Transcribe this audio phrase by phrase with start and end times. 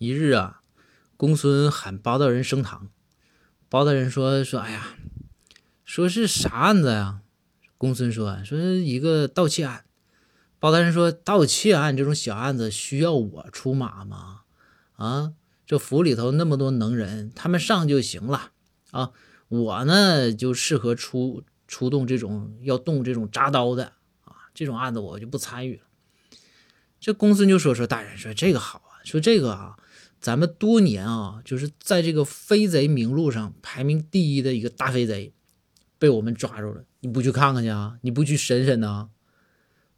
[0.00, 0.62] 一日啊，
[1.18, 2.88] 公孙喊包大人升堂。
[3.68, 4.96] 包大人说：“说哎呀，
[5.84, 7.20] 说是啥案子呀？”
[7.76, 9.84] 公孙说：“说一个盗窃案。”
[10.58, 14.40] 包大人说：“盗窃案这种小案子需要我出马吗？
[14.96, 15.34] 啊，
[15.66, 18.52] 这府里头那么多能人，他们上就行了
[18.92, 19.10] 啊。
[19.48, 23.92] 我呢就适合出出动这种要动这种铡刀的
[24.24, 25.82] 啊，这种案子我就不参与了。”
[26.98, 29.76] 这公孙就说：“说大人说这个好啊，说这个啊。”
[30.20, 35.32] 咱们多年啊，就是在这个飞贼名录上排名第一的一个大飞贼，
[35.98, 36.84] 被我们抓住了。
[37.00, 37.96] 你不去看看去啊？
[38.02, 39.08] 你不去审审呢？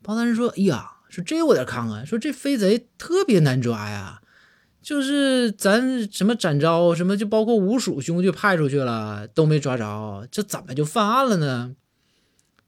[0.00, 2.06] 包大人说：“哎呀，说这我得看看。
[2.06, 4.22] 说这飞贼特别难抓呀，
[4.80, 11.74] 就是咱什么展昭什么，就包括吴蜀兄弟派出去了，都没抓着，这怎么就犯案了呢？”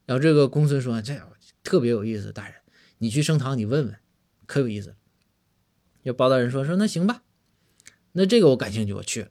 [0.05, 1.19] 然后这个公孙说：“这
[1.63, 2.55] 特别有意思，大人，
[2.97, 3.95] 你去升堂，你问问，
[4.45, 4.95] 可有意思。”
[6.03, 7.23] 就包大人说：“说那行吧。”
[8.17, 9.27] 那这个我感兴趣，我去。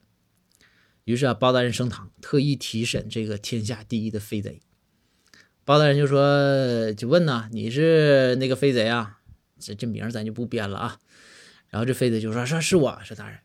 [1.04, 4.60] 于是啊，包大人升堂，特意提审这个天下第一的飞贼。
[5.64, 9.20] 包大人就说：“就问呐，你是那个飞贼啊？
[9.58, 10.98] 这这名咱就不编了啊。”
[11.70, 13.38] 然后这飞贼就说：“说是我是大人。”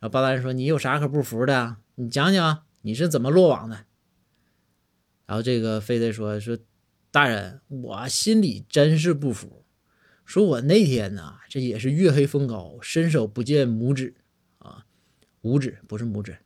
[0.00, 1.76] 然后包大人说：“你有啥可不服的？
[1.94, 3.84] 你讲讲你是怎么落网的？”
[5.26, 6.58] 然后这个飞贼说：“说
[7.12, 9.64] 大人，我心里真是不服。
[10.24, 14.16] 说我那天呢，这也是月黑风高，伸手不见五指。”
[15.48, 16.38] 五指不是拇指。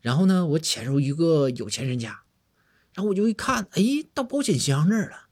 [0.00, 2.24] 然后呢，我潜入一个有钱人家，
[2.92, 5.28] 然后我就一看，哎，到保险箱那儿了。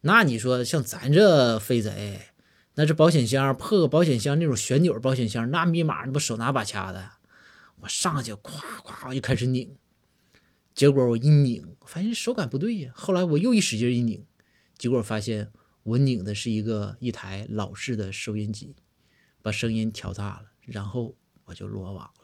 [0.00, 2.28] 那你说像咱这飞贼，
[2.76, 7.10] 那这保险箱破个保险箱那种旋钮保险箱，那密码那不手拿把掐的。
[7.80, 9.76] 我上去咵咵我就开始拧，
[10.74, 12.92] 结果我一拧，发现手感不对呀。
[12.94, 14.24] 后来我又一使劲一拧，
[14.78, 18.74] 结果发现我拧的是一个一台老式的收音机，
[19.42, 21.14] 把声音调大了，然后。
[21.44, 22.10] 我就落网